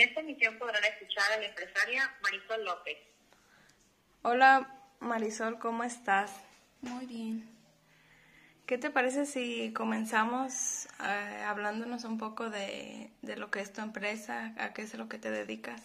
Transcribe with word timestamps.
En 0.00 0.08
esta 0.08 0.20
emisión 0.20 0.58
podrán 0.58 0.82
escuchar 0.82 1.30
a 1.30 1.36
la 1.36 1.44
empresaria 1.44 2.10
Marisol 2.22 2.64
López. 2.64 2.96
Hola 4.22 4.74
Marisol, 4.98 5.58
¿cómo 5.58 5.84
estás? 5.84 6.32
Muy 6.80 7.04
bien. 7.04 7.46
¿Qué 8.64 8.78
te 8.78 8.88
parece 8.88 9.26
si 9.26 9.74
comenzamos 9.74 10.86
eh, 11.06 11.44
hablándonos 11.46 12.04
un 12.04 12.16
poco 12.16 12.48
de, 12.48 13.10
de, 13.20 13.36
lo 13.36 13.50
que 13.50 13.60
es 13.60 13.74
tu 13.74 13.82
empresa, 13.82 14.54
a 14.56 14.72
qué 14.72 14.80
es 14.80 14.94
lo 14.94 15.06
que 15.06 15.18
te 15.18 15.30
dedicas? 15.30 15.82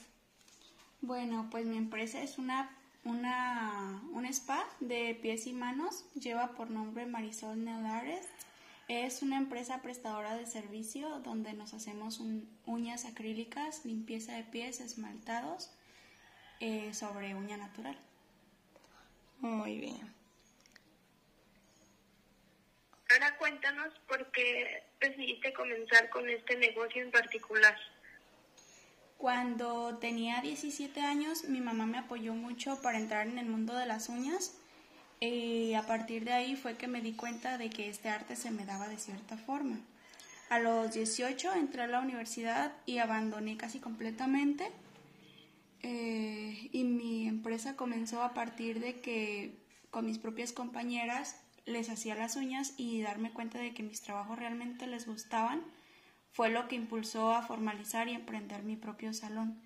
Bueno, 1.01 1.49
pues 1.51 1.65
mi 1.65 1.75
empresa 1.75 2.21
es 2.21 2.37
una, 2.37 2.69
una 3.03 3.99
un 4.13 4.25
spa 4.27 4.65
de 4.79 5.19
pies 5.21 5.45
y 5.45 5.51
manos, 5.51 6.05
lleva 6.13 6.53
por 6.53 6.69
nombre 6.69 7.05
Marisol 7.05 7.65
Nelares. 7.65 8.25
Es 8.87 9.23
una 9.23 9.37
empresa 9.37 9.81
prestadora 9.81 10.35
de 10.35 10.45
servicio 10.45 11.19
donde 11.19 11.53
nos 11.53 11.73
hacemos 11.73 12.19
un, 12.19 12.47
uñas 12.65 13.05
acrílicas, 13.05 13.83
limpieza 13.83 14.33
de 14.33 14.43
pies, 14.43 14.79
esmaltados 14.79 15.71
eh, 16.59 16.93
sobre 16.93 17.33
uña 17.33 17.57
natural. 17.57 17.97
Muy 19.39 19.79
bien. 19.79 20.13
Ahora 23.09 23.37
cuéntanos 23.37 23.93
por 24.07 24.31
qué 24.31 24.83
decidiste 24.99 25.53
comenzar 25.53 26.09
con 26.09 26.29
este 26.29 26.55
negocio 26.57 27.01
en 27.01 27.11
particular. 27.11 27.75
Cuando 29.17 29.97
tenía 29.97 30.41
17 30.41 30.99
años, 31.01 31.45
mi 31.45 31.61
mamá 31.61 31.87
me 31.87 31.97
apoyó 31.97 32.33
mucho 32.33 32.81
para 32.81 32.99
entrar 32.99 33.25
en 33.25 33.39
el 33.39 33.47
mundo 33.47 33.73
de 33.73 33.85
las 33.87 34.09
uñas 34.09 34.59
y 35.19 35.73
a 35.73 35.83
partir 35.83 36.25
de 36.25 36.33
ahí 36.33 36.55
fue 36.55 36.75
que 36.75 36.87
me 36.87 37.01
di 37.01 37.13
cuenta 37.13 37.57
de 37.57 37.69
que 37.69 37.89
este 37.89 38.09
arte 38.09 38.35
se 38.35 38.51
me 38.51 38.65
daba 38.65 38.87
de 38.87 38.97
cierta 38.97 39.37
forma. 39.37 39.79
A 40.49 40.59
los 40.59 40.93
18 40.93 41.53
entré 41.53 41.81
a 41.83 41.87
la 41.87 41.99
universidad 41.99 42.73
y 42.85 42.99
abandoné 42.99 43.57
casi 43.57 43.79
completamente 43.79 44.71
eh, 45.81 46.69
y 46.71 46.83
mi 46.83 47.27
empresa 47.27 47.75
comenzó 47.75 48.23
a 48.23 48.33
partir 48.33 48.79
de 48.79 49.01
que 49.01 49.57
con 49.91 50.05
mis 50.05 50.19
propias 50.19 50.51
compañeras 50.51 51.37
les 51.65 51.89
hacía 51.89 52.15
las 52.15 52.35
uñas 52.35 52.73
y 52.77 53.01
darme 53.01 53.31
cuenta 53.31 53.57
de 53.57 53.73
que 53.73 53.83
mis 53.83 54.01
trabajos 54.01 54.37
realmente 54.37 54.87
les 54.87 55.07
gustaban 55.07 55.61
fue 56.31 56.49
lo 56.49 56.67
que 56.67 56.75
impulsó 56.75 57.33
a 57.33 57.41
formalizar 57.41 58.07
y 58.07 58.13
emprender 58.13 58.63
mi 58.63 58.75
propio 58.75 59.13
salón, 59.13 59.61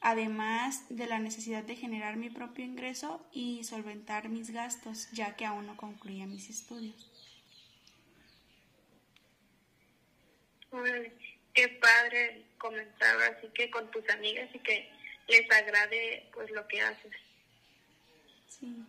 además 0.00 0.84
de 0.88 1.06
la 1.06 1.18
necesidad 1.18 1.62
de 1.62 1.76
generar 1.76 2.16
mi 2.16 2.30
propio 2.30 2.64
ingreso 2.64 3.24
y 3.32 3.64
solventar 3.64 4.28
mis 4.28 4.50
gastos, 4.50 5.10
ya 5.12 5.36
que 5.36 5.46
aún 5.46 5.66
no 5.66 5.76
concluía 5.76 6.26
mis 6.26 6.50
estudios. 6.50 7.10
Qué 11.54 11.68
padre 11.68 12.44
comenzar 12.58 13.22
así 13.22 13.48
que 13.48 13.70
con 13.70 13.90
tus 13.90 14.08
amigas 14.10 14.48
y 14.54 14.58
que 14.58 14.90
les 15.26 15.50
agrade 15.50 16.28
pues 16.34 16.50
lo 16.50 16.66
que 16.68 16.80
haces. 16.82 17.12
Sí. 18.48 18.84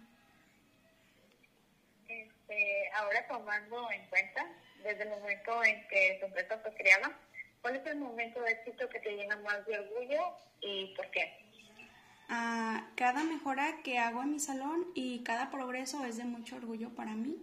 Este, 2.08 2.90
ahora 2.94 3.26
tomando 3.28 3.90
en 3.92 4.06
cuenta, 4.08 4.46
desde 4.84 5.04
el 5.04 5.10
momento 5.10 5.64
en 5.64 5.88
que 5.88 6.18
tu 6.20 6.26
empresa 6.28 6.58
fue 6.60 6.74
creada, 6.76 7.18
¿cuál 7.62 7.76
es 7.76 7.86
el 7.86 7.98
momento 7.98 8.42
de 8.42 8.52
éxito 8.52 8.88
que 8.90 9.00
te 9.00 9.16
llena 9.16 9.36
más 9.38 9.66
de 9.66 9.80
orgullo 9.80 10.22
y 10.62 10.94
por 10.96 11.10
qué? 11.12 11.48
Uh, 12.30 12.84
cada 12.96 13.24
mejora 13.24 13.82
que 13.84 14.00
hago 14.00 14.22
en 14.22 14.34
mi 14.34 14.40
salón 14.40 14.88
y 14.96 15.24
cada 15.24 15.50
progreso 15.50 16.04
es 16.06 16.18
de 16.18 16.26
mucho 16.26 16.58
orgullo 16.58 16.90
para 16.90 17.12
mí, 17.12 17.38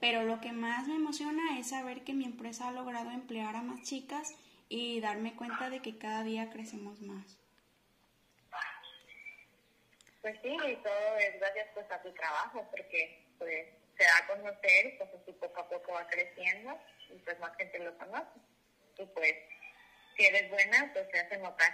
pero 0.00 0.22
lo 0.22 0.40
que 0.40 0.52
más 0.52 0.88
me 0.88 0.94
emociona 0.94 1.58
es 1.58 1.70
saber 1.70 2.04
que 2.04 2.14
mi 2.14 2.24
empresa 2.24 2.68
ha 2.68 2.72
logrado 2.72 3.10
emplear 3.10 3.54
a 3.54 3.62
más 3.62 3.82
chicas 3.82 4.34
y 4.70 5.00
darme 5.00 5.34
cuenta 5.34 5.68
de 5.68 5.80
que 5.80 5.98
cada 5.98 6.22
día 6.22 6.48
crecemos 6.50 7.00
más. 7.02 7.36
Pues 10.22 10.38
sí, 10.42 10.48
y 10.48 10.76
todo 10.76 11.16
es 11.18 11.38
gracias 11.38 11.68
pues 11.74 11.90
a 11.90 12.02
tu 12.02 12.12
trabajo, 12.12 12.66
porque 12.70 13.26
pues 13.38 13.66
se 13.96 14.04
da 14.04 14.18
a 14.18 14.26
conocer, 14.26 14.96
pues 14.98 15.10
así 15.14 15.32
poco 15.32 15.60
a 15.60 15.68
poco 15.68 15.92
va 15.92 16.06
creciendo 16.06 16.78
y 17.10 17.18
pues 17.18 17.38
más 17.40 17.56
gente 17.56 17.78
lo 17.78 17.96
conoce. 17.98 18.40
Y 18.98 19.06
pues 19.06 19.34
si 20.20 20.26
eres 20.26 20.50
buena, 20.50 20.90
pues 20.92 21.06
se 21.10 21.18
hace 21.18 21.38
notar. 21.38 21.72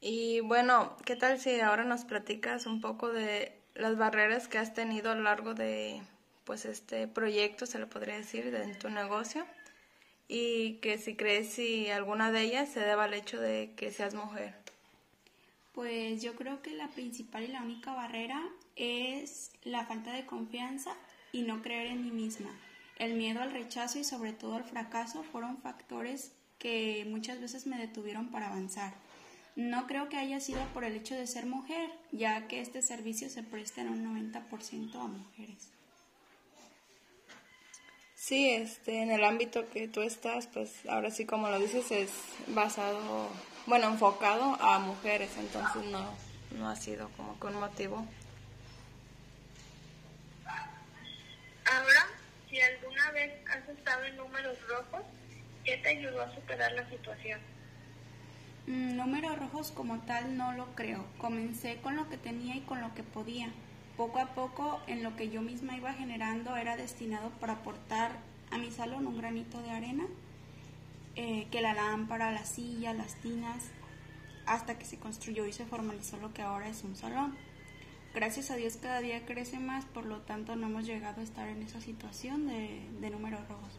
Y 0.00 0.40
bueno, 0.40 0.96
¿qué 1.04 1.16
tal 1.16 1.40
si 1.40 1.60
ahora 1.60 1.84
nos 1.84 2.04
platicas 2.04 2.66
un 2.66 2.80
poco 2.80 3.10
de 3.12 3.58
las 3.74 3.96
barreras 3.96 4.46
que 4.46 4.58
has 4.58 4.72
tenido 4.72 5.10
a 5.10 5.14
lo 5.16 5.22
largo 5.22 5.54
de 5.54 6.00
pues 6.44 6.64
este 6.64 7.08
proyecto, 7.08 7.66
se 7.66 7.80
le 7.80 7.86
podría 7.86 8.16
decir, 8.16 8.52
de 8.52 8.74
tu 8.76 8.88
negocio? 8.90 9.44
Y 10.28 10.74
que 10.74 10.98
si 10.98 11.16
crees 11.16 11.50
si 11.52 11.90
alguna 11.90 12.30
de 12.30 12.42
ellas 12.42 12.68
se 12.68 12.80
deba 12.80 13.04
al 13.04 13.14
hecho 13.14 13.40
de 13.40 13.72
que 13.76 13.90
seas 13.90 14.14
mujer. 14.14 14.54
Pues 15.72 16.22
yo 16.22 16.34
creo 16.36 16.62
que 16.62 16.70
la 16.70 16.88
principal 16.88 17.44
y 17.44 17.48
la 17.48 17.62
única 17.62 17.92
barrera 17.92 18.40
es 18.76 19.50
la 19.64 19.84
falta 19.84 20.12
de 20.12 20.26
confianza 20.26 20.94
y 21.32 21.42
no 21.42 21.62
creer 21.62 21.88
en 21.88 22.04
mí 22.04 22.10
misma. 22.10 22.50
El 22.96 23.14
miedo 23.14 23.42
al 23.42 23.52
rechazo 23.52 23.98
y 23.98 24.04
sobre 24.04 24.32
todo 24.32 24.56
al 24.56 24.64
fracaso 24.64 25.22
fueron 25.22 25.58
factores 25.58 26.32
que 26.58 27.06
muchas 27.08 27.40
veces 27.40 27.66
me 27.66 27.78
detuvieron 27.78 28.30
para 28.30 28.48
avanzar. 28.48 28.94
No 29.54 29.86
creo 29.86 30.08
que 30.08 30.16
haya 30.16 30.40
sido 30.40 30.62
por 30.74 30.84
el 30.84 30.96
hecho 30.96 31.14
de 31.14 31.26
ser 31.26 31.46
mujer, 31.46 31.90
ya 32.12 32.46
que 32.46 32.60
este 32.60 32.82
servicio 32.82 33.30
se 33.30 33.42
presta 33.42 33.80
en 33.80 33.88
un 33.88 34.32
90% 34.32 34.94
a 34.94 35.06
mujeres. 35.06 35.70
Sí, 38.14 38.50
este, 38.50 39.02
en 39.02 39.10
el 39.10 39.24
ámbito 39.24 39.68
que 39.70 39.88
tú 39.88 40.02
estás, 40.02 40.46
pues 40.46 40.84
ahora 40.88 41.10
sí 41.10 41.26
como 41.26 41.48
lo 41.48 41.58
dices, 41.58 41.90
es 41.90 42.10
basado, 42.48 43.30
bueno, 43.66 43.88
enfocado 43.88 44.60
a 44.60 44.78
mujeres, 44.78 45.30
entonces 45.38 45.84
no, 45.84 46.12
no 46.58 46.68
ha 46.68 46.76
sido 46.76 47.08
como 47.16 47.38
que 47.38 47.46
un 47.46 47.60
motivo. 47.60 48.06
Ahora, 51.64 52.06
si 52.50 52.60
alguna 52.60 53.05
has 53.50 53.68
estado 53.68 54.04
en 54.04 54.16
números 54.16 54.58
rojos, 54.68 55.02
¿qué 55.64 55.76
te 55.78 55.90
ayudó 55.90 56.22
a 56.22 56.34
superar 56.34 56.72
la 56.72 56.88
situación? 56.88 57.40
Mm, 58.66 58.96
números 58.96 59.38
rojos 59.38 59.70
como 59.70 60.00
tal 60.00 60.36
no 60.36 60.52
lo 60.52 60.74
creo. 60.74 61.04
Comencé 61.18 61.76
con 61.82 61.96
lo 61.96 62.08
que 62.08 62.16
tenía 62.16 62.56
y 62.56 62.60
con 62.60 62.80
lo 62.80 62.94
que 62.94 63.02
podía. 63.02 63.48
Poco 63.96 64.18
a 64.18 64.34
poco, 64.34 64.80
en 64.86 65.02
lo 65.02 65.16
que 65.16 65.30
yo 65.30 65.40
misma 65.40 65.76
iba 65.76 65.92
generando 65.92 66.56
era 66.56 66.76
destinado 66.76 67.30
para 67.40 67.54
aportar 67.54 68.12
a 68.50 68.58
mi 68.58 68.70
salón 68.70 69.06
un 69.06 69.18
granito 69.18 69.62
de 69.62 69.70
arena, 69.70 70.04
eh, 71.14 71.46
que 71.50 71.60
la 71.60 71.74
lámpara, 71.74 72.32
la 72.32 72.44
silla, 72.44 72.92
las 72.92 73.14
tinas, 73.16 73.70
hasta 74.44 74.78
que 74.78 74.84
se 74.84 74.98
construyó 74.98 75.46
y 75.46 75.52
se 75.52 75.64
formalizó 75.64 76.18
lo 76.18 76.34
que 76.34 76.42
ahora 76.42 76.68
es 76.68 76.84
un 76.84 76.96
salón. 76.96 77.36
Gracias 78.16 78.50
a 78.50 78.56
Dios 78.56 78.78
cada 78.80 79.02
día 79.02 79.26
crece 79.26 79.58
más, 79.58 79.84
por 79.84 80.06
lo 80.06 80.22
tanto 80.22 80.56
no 80.56 80.68
hemos 80.68 80.86
llegado 80.86 81.20
a 81.20 81.24
estar 81.24 81.46
en 81.48 81.62
esa 81.62 81.82
situación 81.82 82.48
de, 82.48 82.80
de 82.98 83.10
números 83.10 83.46
rojos. 83.46 83.78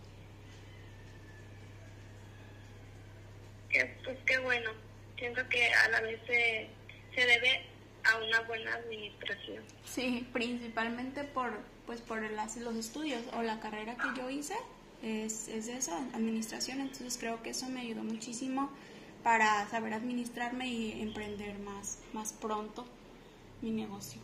Pues 4.03 4.17
qué 4.27 4.37
bueno, 4.37 4.69
siento 5.17 5.41
que 5.49 5.65
a 5.65 5.89
la 5.89 6.01
vez 6.01 6.21
se, 6.27 6.69
se 7.15 7.25
debe 7.25 7.65
a 8.03 8.17
una 8.17 8.41
buena 8.41 8.75
administración. 8.75 9.63
Sí, 9.83 10.27
principalmente 10.31 11.23
por 11.23 11.59
pues 11.87 12.01
por 12.01 12.21
las, 12.21 12.57
los 12.57 12.75
estudios 12.75 13.23
o 13.33 13.41
la 13.41 13.59
carrera 13.59 13.95
que 13.95 14.21
yo 14.21 14.29
hice 14.29 14.55
es, 15.01 15.47
es 15.47 15.67
eso, 15.67 15.95
administración, 16.13 16.79
entonces 16.81 17.17
creo 17.17 17.41
que 17.41 17.49
eso 17.49 17.67
me 17.69 17.79
ayudó 17.79 18.03
muchísimo 18.03 18.69
para 19.23 19.67
saber 19.69 19.93
administrarme 19.93 20.67
y 20.67 21.01
emprender 21.01 21.57
más, 21.57 21.97
más 22.13 22.33
pronto 22.33 22.85
mi 23.61 23.71
negocio. 23.71 24.21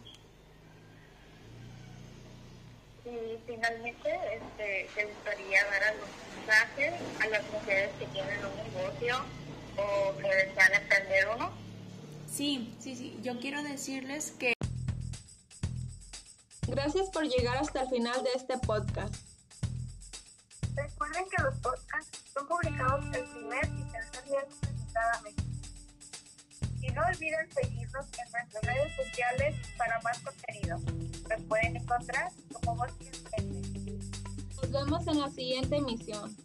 Y 3.06 3.38
finalmente, 3.46 4.10
este, 4.34 4.90
¿te 4.96 5.06
gustaría 5.06 5.66
dar 5.66 5.84
algún 5.84 6.08
mensaje 6.38 6.94
a 7.22 7.28
las 7.28 7.52
mujeres 7.52 7.92
que 8.00 8.06
tienen 8.08 8.40
un 8.46 8.56
negocio 8.56 9.18
o 9.78 10.18
que 10.18 10.36
desean 10.36 10.74
emprender 10.74 11.28
uno? 11.36 11.52
Sí, 12.32 12.74
sí, 12.80 12.96
sí. 12.96 13.20
Yo 13.22 13.40
quiero 13.40 13.62
decirles 13.64 14.32
que... 14.32 14.54
Gracias 16.68 17.10
por 17.10 17.26
llegar 17.26 17.58
hasta 17.58 17.82
el 17.82 17.90
final 17.90 18.24
de 18.24 18.30
este 18.36 18.58
podcast. 18.58 19.14
Recuerden 20.76 21.26
que 21.30 21.44
los 21.44 21.56
podcasts 21.60 22.24
son 22.34 22.48
publicados 22.48 23.06
el 23.16 23.26
primer 23.26 23.66
y 23.66 23.92
tercer 23.92 24.24
viernes 24.24 24.62
de 24.62 24.94
cada 24.94 25.22
mes. 25.22 25.43
No 26.96 27.02
olviden 27.08 27.52
seguirnos 27.52 28.06
en 28.06 28.32
nuestras 28.32 28.64
redes 28.64 28.96
sociales 28.96 29.56
para 29.78 30.00
más 30.02 30.20
contenido. 30.20 30.78
Nos 31.30 31.42
pueden 31.48 31.78
encontrar 31.78 32.32
como 32.52 32.76
Voz 32.76 32.92
Nos 34.62 34.72
vemos 34.72 35.08
en 35.08 35.20
la 35.20 35.30
siguiente 35.30 35.78
emisión. 35.78 36.36